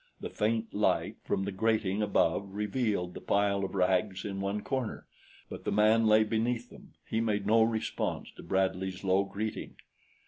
The 0.19 0.31
faint 0.31 0.73
light 0.73 1.17
from 1.23 1.43
the 1.43 1.51
grating 1.51 2.01
above 2.01 2.55
revealed 2.55 3.13
the 3.13 3.21
pile 3.21 3.63
of 3.63 3.75
rags 3.75 4.25
in 4.25 4.41
one 4.41 4.61
corner; 4.61 5.05
but 5.47 5.63
the 5.63 5.71
man 5.71 6.07
lay 6.07 6.23
beneath 6.23 6.71
them, 6.71 6.93
he 7.07 7.21
made 7.21 7.45
no 7.45 7.61
response 7.61 8.31
to 8.31 8.41
Bradley's 8.41 9.03
low 9.03 9.25
greeting. 9.25 9.75